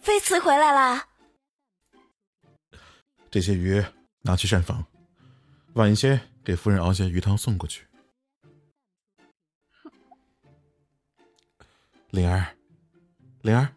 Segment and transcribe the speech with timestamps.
[0.00, 1.06] 飞慈回来啦！
[3.30, 3.84] 这些鱼
[4.22, 4.84] 拿去膳房，
[5.74, 7.86] 晚一些给夫人熬些鱼汤送过去。
[12.10, 12.56] 灵儿，
[13.42, 13.68] 灵儿，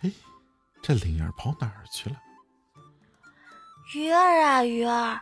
[0.00, 0.10] 嘿，
[0.82, 2.16] 这灵儿跑哪儿去了？
[3.94, 5.20] 鱼儿啊，鱼儿，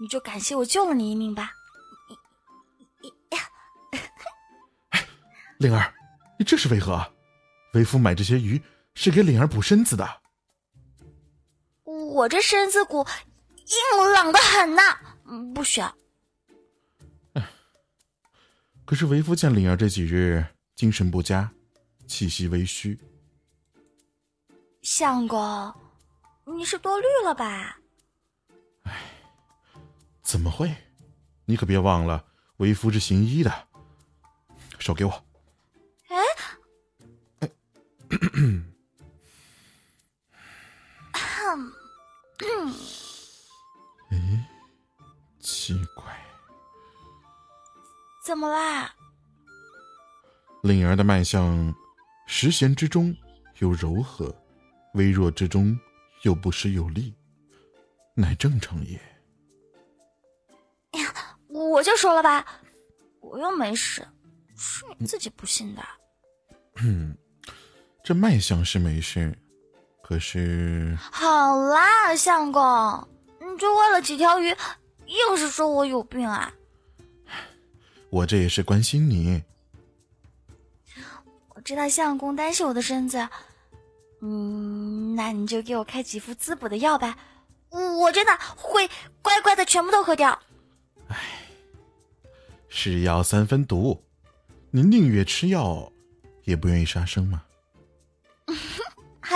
[0.00, 1.52] 你就感谢我救了你一命吧。
[5.58, 5.94] 灵儿，
[6.38, 7.12] 你这是为何？
[7.76, 8.60] 为夫买这些鱼
[8.94, 10.22] 是给灵儿补身子的。
[11.84, 13.06] 我这身子骨
[13.54, 14.82] 硬朗的很呐，
[15.54, 15.94] 不需要。
[18.86, 20.42] 可是为夫见灵儿这几日
[20.74, 21.50] 精神不佳，
[22.06, 22.98] 气息微虚。
[24.80, 25.74] 相公，
[26.46, 27.78] 你是多虑了吧？
[28.84, 28.96] 哎，
[30.22, 30.74] 怎么会？
[31.44, 32.24] 你可别忘了，
[32.56, 33.68] 为夫是行医的。
[34.78, 35.25] 手给我。
[44.10, 44.48] 哎，
[45.40, 46.04] 奇怪，
[48.24, 48.94] 怎么啦？
[50.62, 51.74] 令儿的脉象，
[52.26, 53.14] 时弦之中
[53.58, 54.34] 有柔和，
[54.94, 55.78] 微弱之中
[56.22, 57.14] 又不失有力，
[58.14, 59.00] 乃正常也。
[60.92, 62.44] 哎呀，我就说了吧，
[63.20, 64.06] 我又没事，
[64.56, 65.82] 是你自己不信的。
[66.76, 67.16] 嗯。
[68.06, 69.36] 这脉象是没事，
[70.00, 72.62] 可是好啦，相公，
[73.40, 74.50] 你就为了几条鱼，
[75.06, 76.54] 硬是说我有病啊？
[78.08, 79.42] 我这也是关心你。
[81.48, 83.28] 我知道相公担心我的身子，
[84.20, 87.18] 嗯，那你就给我开几副滋补的药吧，
[87.70, 88.88] 我真的会
[89.20, 90.40] 乖乖的全部都喝掉。
[91.08, 91.16] 唉，
[92.68, 94.00] 是药三分毒，
[94.70, 95.90] 你宁愿吃药，
[96.44, 97.42] 也不愿意杀生吗？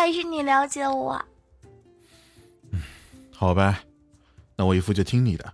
[0.01, 1.23] 还是你了解我。
[2.73, 2.81] 嗯，
[3.35, 3.85] 好吧，
[4.57, 5.53] 那我姨夫就听你的，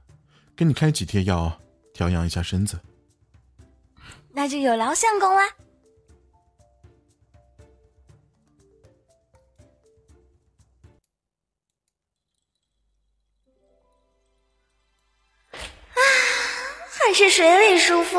[0.57, 1.61] 给你开几贴药，
[1.93, 2.79] 调养一下身子。
[4.31, 5.49] 那就有劳相公啦。
[15.51, 16.01] 啊，
[17.05, 18.19] 还是水里舒服。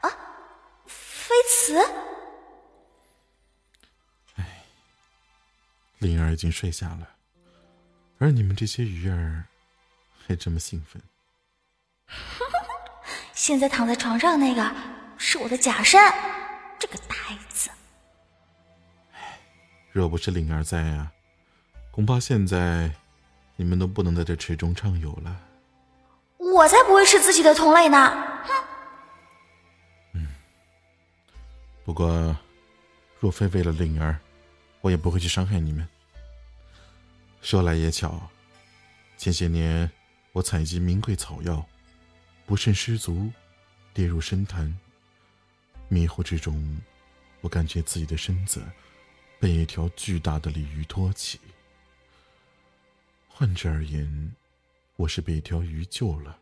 [0.00, 0.10] 啊，
[0.86, 2.11] 飞慈。
[6.02, 7.08] 灵儿已经睡下了，
[8.18, 9.44] 而你们这些鱼儿
[10.26, 11.00] 还这么兴奋。
[13.32, 14.74] 现在躺在床上那个
[15.16, 16.00] 是我的假身，
[16.76, 17.14] 这个呆
[17.48, 17.70] 子。
[19.92, 21.12] 若不是灵儿在啊，
[21.92, 22.90] 恐怕现在
[23.54, 25.40] 你们都不能在这池中畅游了。
[26.38, 28.10] 我才不会吃自己的同类呢！
[28.44, 28.64] 哼。
[30.14, 30.26] 嗯。
[31.84, 32.36] 不过，
[33.20, 34.18] 若非为了灵儿。
[34.82, 35.88] 我也不会去伤害你们。
[37.40, 38.30] 说来也巧，
[39.16, 39.90] 前些年
[40.32, 41.66] 我采集名贵草药，
[42.44, 43.32] 不慎失足，
[43.94, 44.78] 跌入深潭。
[45.88, 46.80] 迷糊之中，
[47.40, 48.62] 我感觉自己的身子
[49.38, 51.40] 被一条巨大的鲤鱼托起。
[53.28, 54.34] 换之而言，
[54.96, 56.38] 我是被一条鱼救了。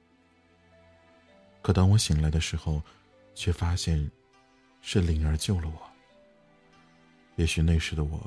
[1.63, 2.83] 可当我醒来的时候，
[3.35, 4.11] 却发现
[4.83, 5.90] 是灵儿救了我。
[7.41, 8.21] 也许那时的我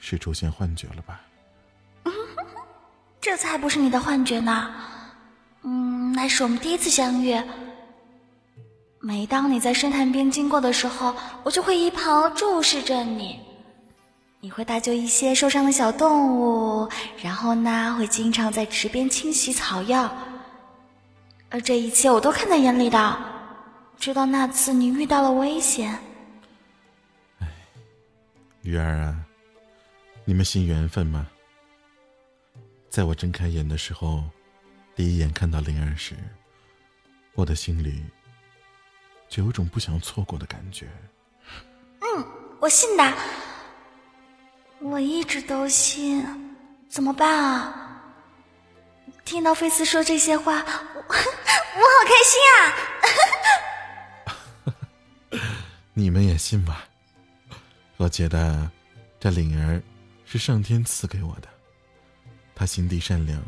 [0.00, 1.20] 是出现幻觉了吧？
[3.20, 4.74] 这才不是你的幻觉呢。
[5.64, 7.38] 嗯，那是我们第一次相遇。
[9.00, 13.38] 每当你在深潭边经过的时候，我就会一旁注视着你。
[14.40, 16.88] 你会搭救一些受伤的小动物，
[17.22, 20.10] 然后呢，会经常在池边清洗草药。
[21.50, 23.18] 而这一切我都看在眼里的。
[23.98, 25.98] 直到那次你遇到了危险。
[28.64, 29.14] 鱼儿啊，
[30.24, 31.28] 你们信缘分吗？
[32.88, 34.24] 在我睁开眼的时候，
[34.96, 36.16] 第一眼看到灵儿时，
[37.34, 38.02] 我的心里
[39.28, 40.88] 就有种不想错过的感觉。
[42.00, 42.26] 嗯，
[42.58, 43.12] 我信的，
[44.80, 46.26] 我一直都信。
[46.88, 48.02] 怎么办啊？
[49.26, 52.40] 听到菲斯说这些话，我 我好开心
[55.36, 55.42] 啊！
[55.92, 56.88] 你们也信吧。
[57.96, 58.70] 我觉得，
[59.20, 59.80] 这灵儿
[60.24, 61.48] 是上天赐给我的。
[62.54, 63.40] 她心地善良，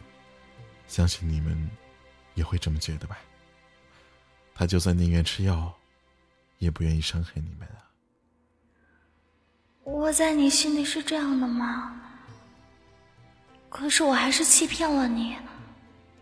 [0.87, 1.71] 相信你们
[2.35, 3.19] 也会这么觉得吧。
[4.55, 5.75] 她就算宁愿吃药，
[6.59, 7.91] 也不愿意伤害你们啊。
[9.83, 12.01] 我在你心里是这样的吗？
[13.69, 15.37] 可是我还是欺骗了你。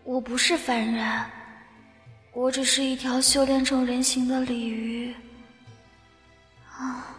[0.03, 1.25] 我不是凡人，
[2.33, 5.15] 我只是一条修炼成人形的鲤鱼。
[6.77, 7.11] 啊。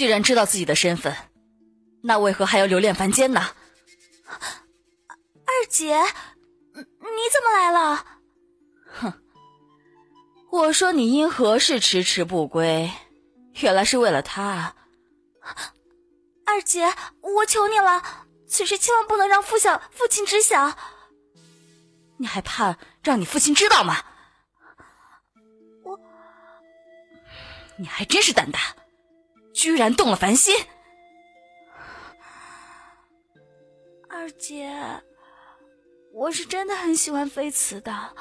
[0.00, 1.14] 既然知道自己的身份，
[2.02, 3.54] 那为何还要留恋凡间呢？
[4.24, 5.94] 二姐，
[6.74, 8.06] 你怎么来了？
[8.86, 9.12] 哼，
[10.50, 12.90] 我说你因何事迟迟不归，
[13.60, 14.74] 原来是为了他。
[16.46, 18.02] 二姐，我求你了，
[18.48, 20.78] 此事千万不能让父小父亲知晓。
[22.16, 24.02] 你还怕让你父亲知道吗？
[25.84, 26.00] 我，
[27.76, 28.60] 你还真是胆大，
[29.60, 30.56] 居然动了凡心。
[34.08, 34.74] 二姐，
[36.14, 38.16] 我是真的很喜欢飞慈的，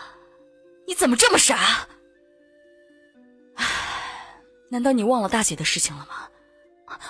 [0.86, 1.88] 你怎么这么傻？
[4.70, 6.30] 难道你忘了大姐的事情了吗？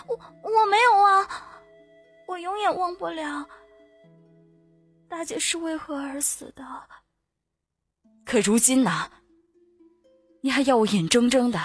[0.05, 1.59] 我我没有啊，
[2.27, 3.49] 我永远忘不了
[5.09, 6.63] 大姐是为何而死的。
[8.27, 9.09] 可如今呢？
[10.41, 11.59] 你还要我眼睁睁的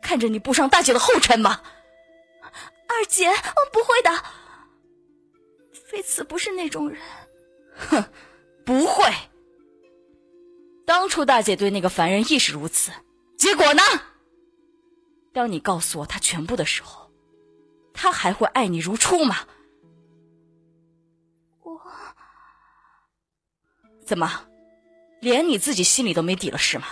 [0.00, 1.60] 看着你步上大姐的后尘吗？
[2.88, 4.24] 二姐，我不会的，
[5.72, 7.00] 菲茨不是那种人。
[7.76, 8.04] 哼，
[8.64, 9.04] 不会。
[10.86, 12.90] 当初大姐对那个凡人亦是如此，
[13.36, 13.82] 结果呢？
[15.32, 17.06] 当你告诉我他全部的时候。
[18.00, 19.38] 他还会爱你如初吗？
[21.62, 21.80] 我
[24.06, 24.46] 怎么，
[25.20, 26.86] 连你自己心里都没底了是吗？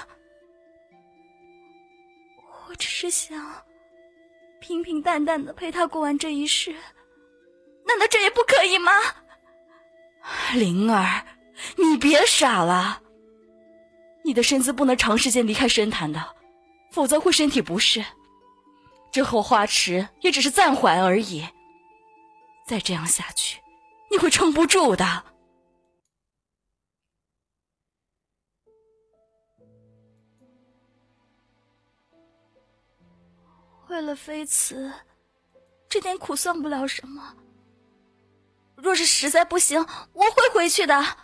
[2.69, 3.65] 我只是想
[4.67, 6.73] 平平淡淡的陪他过完这一世，
[7.87, 8.91] 难道这也不可以吗？
[10.55, 11.25] 灵儿，
[11.77, 13.01] 你别傻了，
[14.25, 16.21] 你的身子不能长时间离开深潭的，
[16.91, 18.05] 否则会身体不适。
[19.13, 21.47] 之后花池也只是暂缓而已。
[22.67, 23.61] 再这样下去，
[24.11, 25.25] 你会撑不住的。
[33.97, 34.93] 为了妃慈，
[35.89, 37.35] 这点苦算不了什么。
[38.77, 39.81] 若是实在不行，
[40.13, 41.17] 我会回去的。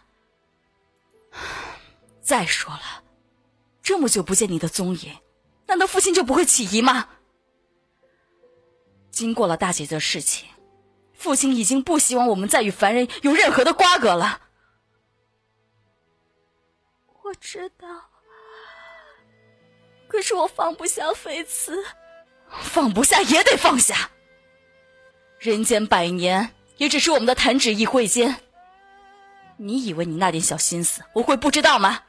[2.23, 3.05] 再说了，
[3.83, 5.19] 这么久不见你的踪影，
[5.67, 7.11] 难道父亲就不会起疑吗？
[9.11, 10.49] 经过了大姐的事情，
[11.13, 14.41] 父亲已经不希望我们再与凡人有任何的瓜葛了。
[17.23, 18.09] 我知道，
[20.09, 21.85] 可是我放不下妃慈，
[22.61, 24.11] 放不下也得放下。
[25.39, 28.37] 人间百年，也只是我们的弹指一挥间。
[29.57, 32.03] 你以为你那点小心思我会不知道吗？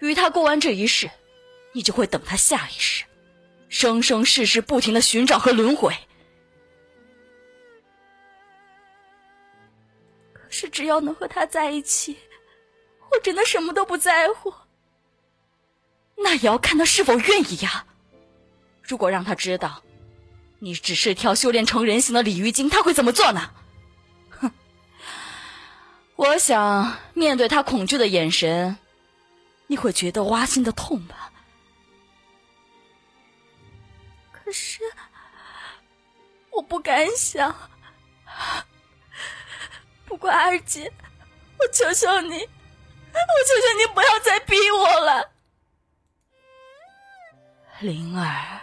[0.00, 1.08] 与他过完这一世，
[1.72, 3.04] 你就会等他下一世。
[3.68, 5.96] 生生世世不停的寻找和轮回，
[10.34, 12.18] 可是只要能和他在一起，
[13.10, 14.52] 我真的什么都不在乎。
[16.16, 17.86] 那也要看他是否愿意呀。
[18.92, 19.82] 如果让他知道，
[20.58, 23.50] 你只是条修炼成人形的鲤鱼精，他会怎么做呢？
[24.28, 24.52] 哼！
[26.14, 28.76] 我想面对他恐惧的眼神，
[29.66, 31.32] 你会觉得挖心的痛吧。
[34.30, 34.82] 可是，
[36.50, 37.56] 我不敢想。
[40.04, 40.92] 不过二姐，
[41.58, 45.30] 我求求你，我求求你不要再逼我了。
[47.80, 48.60] 灵儿，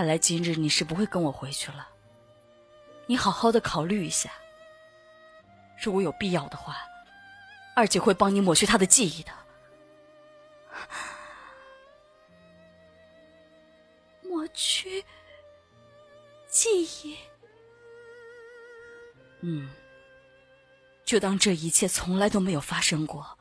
[0.00, 1.86] 看来今日你是不会跟我回去了。
[3.04, 4.30] 你好好的考虑一下，
[5.78, 6.78] 如果有必要的话，
[7.76, 9.30] 二姐会帮你抹去他的记忆的。
[14.22, 15.04] 抹去
[16.48, 17.18] 记忆，
[19.42, 19.68] 嗯，
[21.04, 23.38] 就当这一切从来都没有发生过，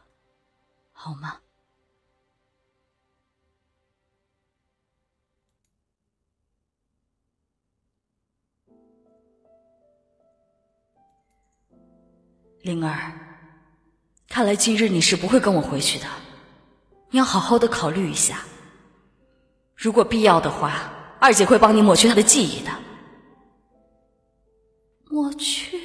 [0.92, 1.40] 好吗？
[12.62, 13.14] 灵儿，
[14.28, 16.06] 看来今日你是不会跟我回去的，
[17.10, 18.44] 你要好好的考虑一下，
[19.76, 20.94] 如果必要的话。
[21.22, 22.72] 二姐会帮你抹去她的记忆的，
[25.10, 25.78] 抹去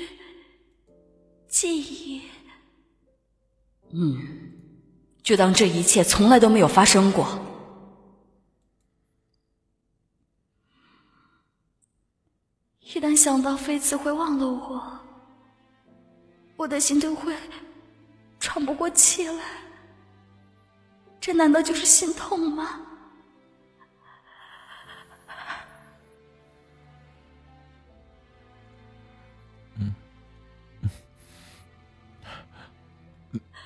[1.48, 2.22] 记忆。
[3.90, 4.52] 嗯，
[5.24, 7.26] 就当这一切从来都没有发生过。
[12.78, 15.00] 一旦想到妃子会忘了我，
[16.56, 17.36] 我的心都会
[18.40, 19.44] 喘不过气来。
[21.20, 22.80] 这难道就是心痛吗？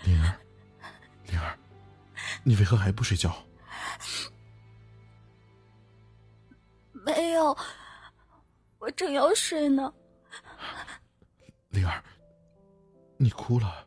[0.05, 0.39] 灵儿
[1.27, 1.59] 灵儿
[2.43, 3.37] 你为何还不睡觉？
[6.93, 7.57] 没有，
[8.79, 9.93] 我正要睡呢。
[11.71, 12.03] 灵儿，
[13.21, 13.85] 你哭了。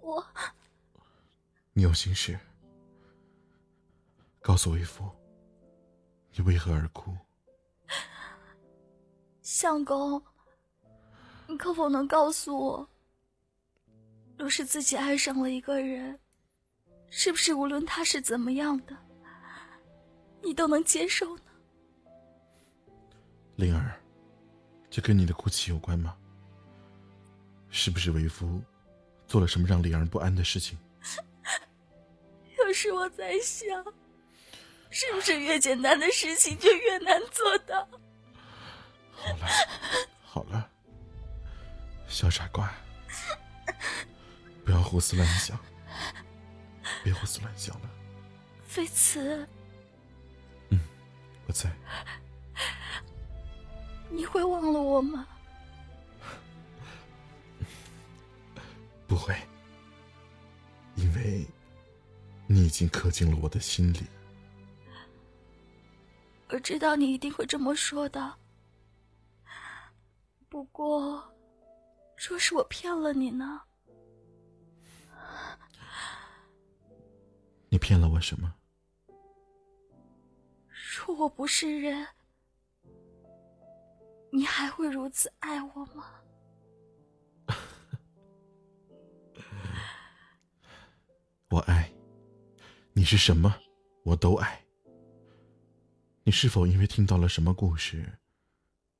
[0.00, 0.24] 我，
[1.72, 2.38] 你有心事，
[4.40, 5.10] 告诉为夫，
[6.30, 7.12] 你为何而哭？
[9.42, 10.22] 相公，
[11.48, 12.88] 你可否能告诉我，
[14.38, 16.16] 若是自己爱上了一个人，
[17.10, 18.96] 是不是无论他是怎么样的，
[20.40, 21.42] 你都能接受呢？
[23.56, 24.00] 灵儿，
[24.88, 26.16] 这跟你的哭泣有关吗？
[27.76, 28.58] 是不是为夫
[29.28, 30.78] 做了什么让灵儿不安的事情？
[32.58, 33.68] 有时我在想，
[34.88, 37.86] 是不是越简单的事情就越难做到？
[39.12, 39.46] 好了，
[40.24, 40.70] 好了，
[42.08, 42.72] 小傻瓜，
[44.64, 45.58] 不要胡思乱想，
[47.04, 47.90] 别胡思乱想了。
[48.66, 49.46] 飞慈，
[50.70, 50.80] 嗯，
[51.46, 51.70] 我在。
[54.08, 55.28] 你会忘了我吗？
[59.26, 59.36] 不会，
[60.94, 61.44] 因为
[62.46, 64.06] 你已经刻进了我的心里。
[66.48, 68.34] 我知道你一定会这么说的。
[70.48, 71.20] 不过，
[72.16, 73.60] 若是我骗了你呢？
[77.68, 78.54] 你骗了我什么？
[80.68, 82.06] 若我不是人，
[84.30, 86.12] 你还会如此爱我吗？
[91.56, 91.90] 我爱
[92.92, 93.56] 你是什么，
[94.02, 94.62] 我都爱。
[96.22, 98.18] 你是否因为听到了什么故事，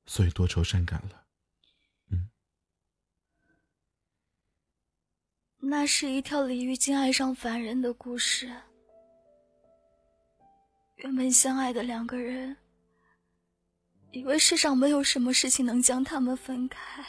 [0.07, 1.23] 所以多愁善感了？
[2.09, 2.27] 嗯
[5.59, 8.51] 那是一条鲤鱼精爱上凡人的故事。
[10.95, 12.57] 原本相爱的两个人，
[14.11, 17.05] 以为世上没有什么事情能将他们分开，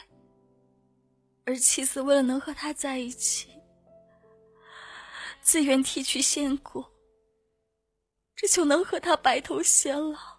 [1.43, 3.58] 而妻子为了能和他在一起，
[5.51, 6.85] 自愿剃去仙骨，
[8.35, 10.37] 这就能和他白头偕老。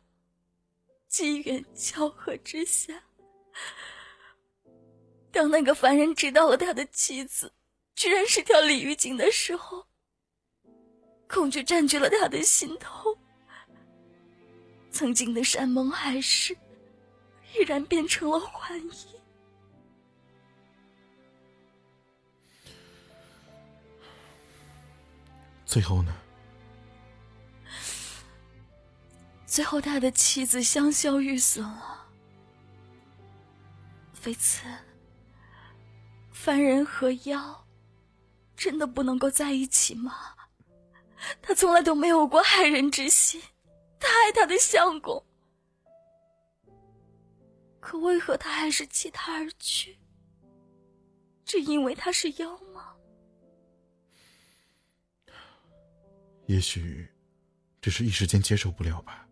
[1.09, 3.03] 机缘巧合之下，
[5.33, 7.53] 当那个凡人知道了他的妻子。
[7.97, 9.85] 居然是条鲤鱼精的时候，
[11.29, 13.19] 恐惧占据了他的心头。
[14.93, 16.57] 曾经的山盟海誓，
[17.59, 19.10] 已然变成了幻影。
[25.71, 26.13] 最后呢？
[29.47, 32.09] 最后，他的妻子香消玉损了。
[34.13, 34.65] 非此，
[36.33, 37.65] 凡人和妖。
[38.57, 40.35] 真的不能够在一起吗？
[41.41, 43.41] 他从来都没有过害人之心，
[44.01, 45.25] 他爱他的相公，
[47.79, 49.97] 可为何他还是弃他而去？
[51.45, 52.90] 只因为他是妖吗？
[56.51, 57.09] 也许，
[57.81, 59.25] 只是一时间接受不了吧。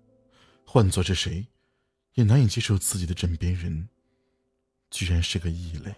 [0.64, 1.44] 换做是谁，
[2.14, 3.88] 也难以接受自己的枕边人，
[4.88, 5.92] 居然是个异类。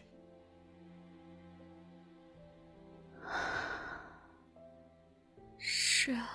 [5.59, 6.27] 是啊，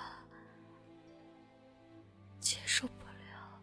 [2.38, 3.60] 接受不了。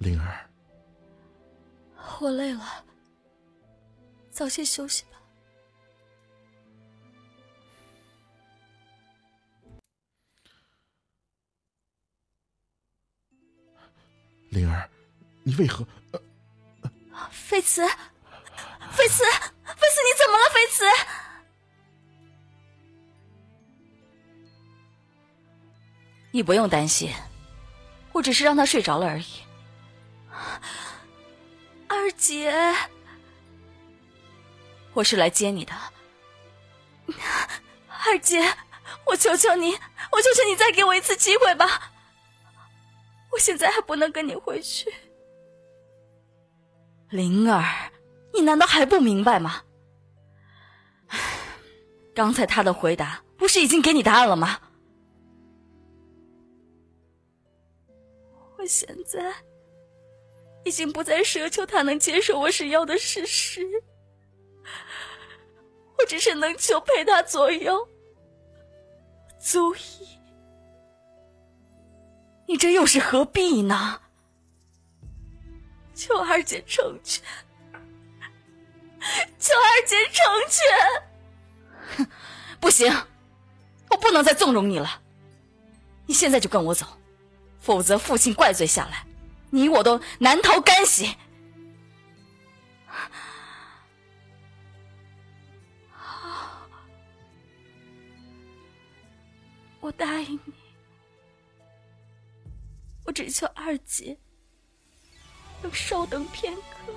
[0.00, 0.46] 灵儿，
[2.20, 2.84] 我累了，
[4.30, 5.17] 早些休息吧。
[14.50, 14.88] 灵儿，
[15.42, 15.86] 你为何？
[17.30, 17.86] 飞慈，
[18.92, 20.84] 飞慈，飞慈，你怎么了，飞慈？
[26.30, 27.12] 你不用担心，
[28.12, 29.26] 我只是让他睡着了而已。
[31.88, 32.74] 二姐，
[34.92, 35.72] 我是来接你的。
[37.88, 38.54] 二姐，
[39.06, 41.92] 我求求你，我求求你再给我一次机会吧。
[43.48, 44.92] 现在还不能跟你回去。
[47.08, 47.64] 灵儿，
[48.34, 49.62] 你难道还不明白吗？
[52.14, 54.60] 刚才他的回答不是已经给你答案了吗？
[58.58, 59.32] 我现在
[60.66, 63.62] 已经不再奢求他能接受我是妖的事实，
[65.98, 67.88] 我只是能求陪他左右，
[69.40, 70.17] 足矣。
[72.48, 74.00] 你这又是何必呢？
[75.94, 77.22] 求二姐成全，
[79.38, 80.64] 求二姐成全。
[81.98, 82.06] 哼，
[82.58, 82.90] 不行，
[83.90, 85.02] 我不能再纵容你了。
[86.06, 86.86] 你现在就跟我走，
[87.60, 89.04] 否则父亲怪罪下来，
[89.50, 91.14] 你我都难逃干系。
[95.90, 96.66] 好，
[99.80, 100.54] 我答应你，
[103.08, 104.14] 我只求二姐
[105.62, 106.92] 能稍等片刻。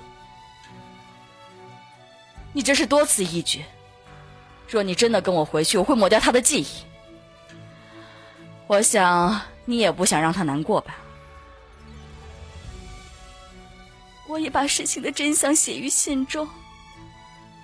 [2.52, 3.64] 你这是多此一举。
[4.68, 6.66] 若你真的跟我回去，我会抹掉他的记忆。
[8.66, 10.98] 我想你也不想让他难过吧？
[14.28, 16.46] 我已把事情的真相写于信中，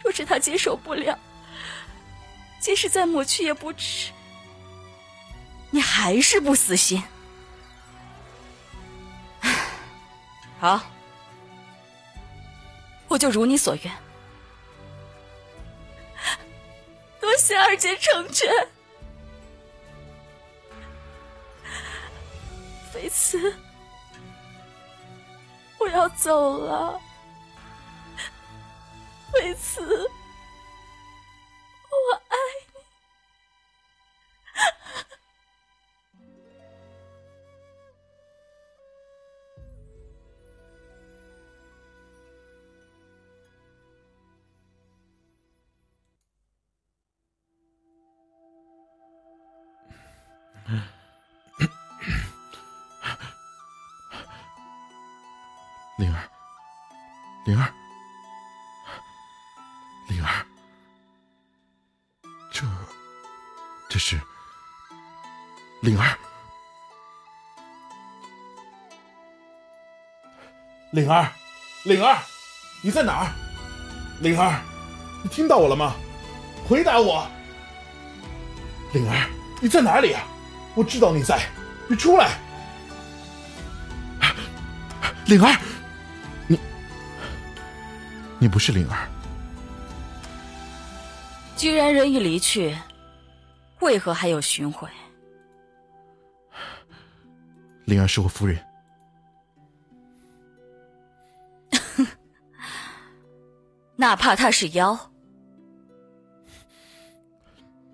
[0.03, 1.19] 若是他接受不了，
[2.59, 4.11] 即使再抹去也不迟。
[5.71, 7.03] 你还是不死心？
[10.61, 10.81] 好，
[13.07, 13.95] 我就如你所愿。
[17.21, 18.51] 多谢二姐成全，
[22.93, 23.55] 飞辞，
[25.79, 27.01] 我要走了，
[29.33, 30.11] 菲慈。
[31.91, 32.68] 灵
[57.49, 57.73] 灵儿，
[60.07, 60.45] 灵儿，
[62.53, 62.67] 这，
[63.89, 64.21] 这是
[65.81, 66.19] 灵儿，
[70.91, 71.27] 灵儿，
[71.85, 72.19] 灵儿，
[72.83, 73.33] 你在哪儿？
[74.21, 74.61] 灵儿，
[75.25, 75.95] 你听到我了吗？
[76.69, 77.27] 回答我，
[78.93, 79.27] 灵儿，
[79.63, 80.15] 你在哪里？
[80.75, 81.49] 我知道你在，
[81.89, 82.39] 你出来，
[85.25, 85.59] 灵儿。
[88.41, 89.09] 你不是灵儿，
[91.57, 92.77] 既然人已离去，
[93.81, 94.89] 为何还有寻回？
[97.85, 98.65] 灵儿是我夫人，
[103.97, 104.97] 哪怕她是妖。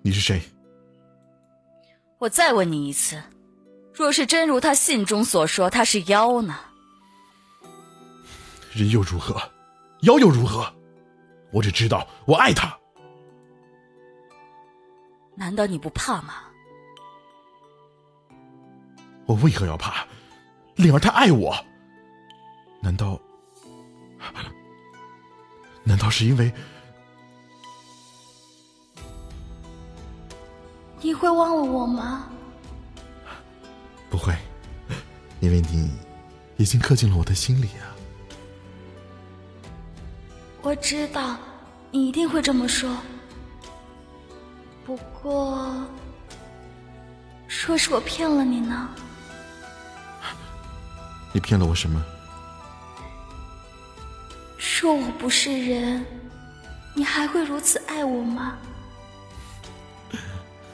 [0.03, 0.39] 你是谁？
[2.19, 3.19] 我再问你一次，
[3.93, 6.55] 若是真如他信中所说，他是妖呢？
[8.73, 9.41] 人又如何？
[10.01, 10.71] 妖又如何？
[11.51, 12.77] 我只知道我爱他。
[15.35, 16.33] 难道你不怕吗？
[19.25, 20.05] 我为何要怕？
[20.75, 21.55] 灵儿她爱我。
[22.81, 23.19] 难道？
[25.83, 26.53] 难道是因为？
[31.01, 32.29] 你会忘了我吗？
[34.09, 34.35] 不会，
[35.39, 35.91] 因为你
[36.57, 37.94] 已经刻进了我的心里啊。
[40.65, 41.37] 我知道，
[41.91, 42.97] 你一定会这么说。
[44.83, 45.71] 不过，
[47.47, 48.89] 说是我骗了你呢？
[51.31, 52.03] 你骗了我什么？
[54.57, 56.03] 说我不是人，
[56.95, 58.57] 你还会如此爱我吗？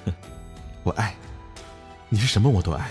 [0.84, 1.13] 我爱，
[2.08, 2.89] 你是什么我都爱。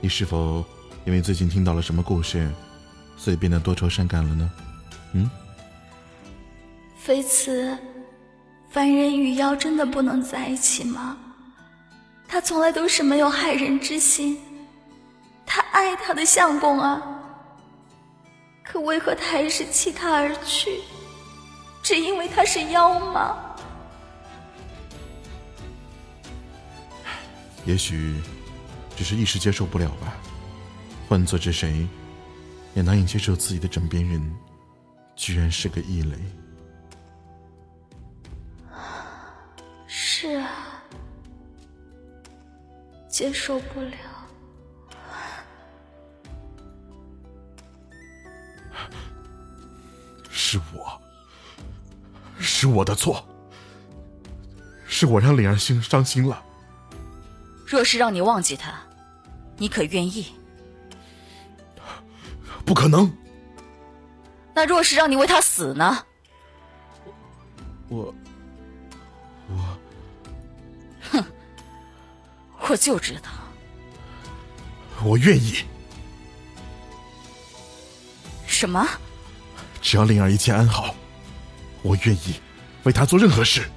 [0.00, 0.64] 你是否
[1.04, 2.48] 因为最近听到了什么故事，
[3.16, 4.48] 所以变得多愁善感了呢？
[5.16, 5.30] 嗯，
[6.98, 7.74] 菲慈，
[8.68, 11.16] 凡人与妖真的不能在一起吗？
[12.28, 14.38] 他从来都是没有害人之心，
[15.46, 17.00] 他爱他的相公啊，
[18.62, 20.80] 可为何他还是弃他而去？
[21.82, 23.36] 只因为他是妖吗？
[27.64, 28.20] 也许
[28.96, 30.14] 只是一时接受不了吧。
[31.08, 31.86] 换做是谁，
[32.74, 34.36] 也难以接受自己的枕边人。
[35.16, 36.16] 居然是个异类。
[39.88, 40.48] 是啊，
[43.08, 43.96] 接受不了。
[50.30, 51.00] 是我，
[52.38, 53.26] 是我的错，
[54.86, 56.42] 是我让灵儿心伤心了。
[57.66, 58.80] 若是让你忘记他，
[59.56, 60.26] 你可愿意？
[62.64, 63.12] 不可能。
[64.56, 66.02] 那若是让你为他死呢？
[67.90, 68.14] 我，
[69.50, 69.78] 我，
[71.12, 71.22] 哼，
[72.60, 73.28] 我就知道。
[75.04, 75.62] 我愿意。
[78.46, 78.88] 什么？
[79.82, 80.94] 只要灵儿一切安好，
[81.82, 82.40] 我愿意
[82.84, 83.68] 为他做任何事。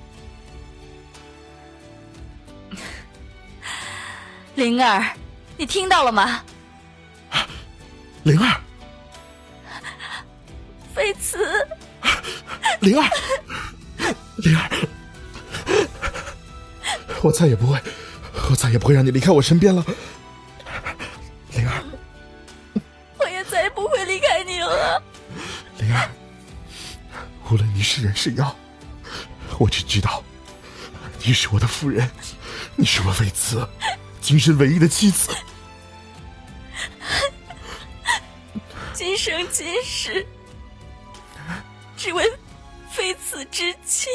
[4.55, 5.13] 灵儿，
[5.57, 6.41] 你听到了吗？
[8.23, 8.61] 灵儿，
[11.09, 11.39] 飞慈，
[12.81, 13.09] 灵儿，
[14.37, 14.69] 灵儿，
[17.23, 17.81] 我再也不会，
[18.51, 19.83] 我再也不会让你离开我身边了，
[21.53, 21.83] 灵儿，
[23.17, 25.01] 我也再也不会离开你了。
[25.79, 26.07] 灵儿，
[27.49, 28.55] 无论你是人是妖，
[29.57, 30.23] 我只知道，
[31.23, 32.07] 你是我的夫人，
[32.75, 33.67] 你是我为慈
[34.21, 35.35] 今生唯一的妻子。
[38.93, 40.27] 今生今世，
[41.99, 42.23] 只为
[42.89, 44.07] 非此之妻。